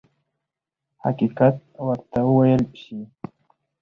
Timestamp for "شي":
2.81-2.99